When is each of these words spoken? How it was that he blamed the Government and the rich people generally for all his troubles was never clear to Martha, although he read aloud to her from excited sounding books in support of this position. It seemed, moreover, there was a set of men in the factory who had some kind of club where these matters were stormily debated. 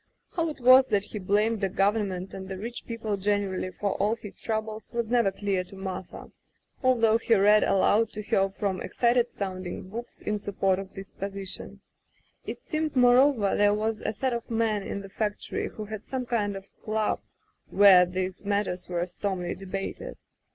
How 0.31 0.49
it 0.49 0.59
was 0.59 0.87
that 0.87 1.03
he 1.03 1.19
blamed 1.19 1.61
the 1.61 1.69
Government 1.69 2.33
and 2.33 2.47
the 2.49 2.57
rich 2.57 2.85
people 2.87 3.17
generally 3.17 3.69
for 3.69 3.91
all 3.97 4.15
his 4.15 4.35
troubles 4.35 4.89
was 4.91 5.11
never 5.11 5.31
clear 5.31 5.63
to 5.65 5.75
Martha, 5.75 6.31
although 6.81 7.19
he 7.19 7.35
read 7.35 7.63
aloud 7.63 8.09
to 8.13 8.23
her 8.23 8.49
from 8.49 8.81
excited 8.81 9.29
sounding 9.29 9.89
books 9.89 10.19
in 10.19 10.39
support 10.39 10.79
of 10.79 10.95
this 10.95 11.11
position. 11.11 11.81
It 12.47 12.63
seemed, 12.63 12.95
moreover, 12.95 13.55
there 13.55 13.75
was 13.75 14.01
a 14.01 14.11
set 14.11 14.33
of 14.33 14.49
men 14.49 14.81
in 14.81 15.01
the 15.01 15.07
factory 15.09 15.67
who 15.67 15.85
had 15.85 16.03
some 16.03 16.25
kind 16.25 16.55
of 16.55 16.65
club 16.83 17.19
where 17.69 18.03
these 18.03 18.43
matters 18.43 18.89
were 18.89 19.05
stormily 19.05 19.53
debated. 19.53 20.17